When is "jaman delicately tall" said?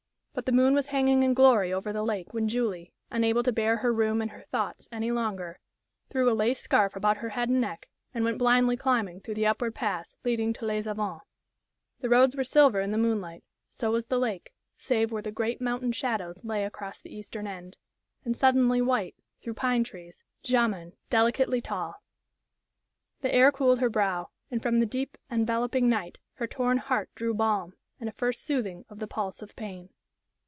20.43-22.01